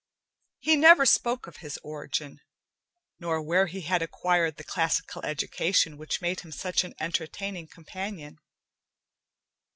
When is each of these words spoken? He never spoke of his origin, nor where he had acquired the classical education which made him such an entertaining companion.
He 0.61 0.77
never 0.77 1.05
spoke 1.05 1.45
of 1.45 1.57
his 1.57 1.77
origin, 1.83 2.39
nor 3.19 3.39
where 3.39 3.67
he 3.67 3.81
had 3.81 4.01
acquired 4.01 4.57
the 4.57 4.63
classical 4.63 5.23
education 5.23 5.95
which 5.95 6.21
made 6.23 6.39
him 6.39 6.51
such 6.51 6.83
an 6.83 6.95
entertaining 6.99 7.67
companion. 7.67 8.39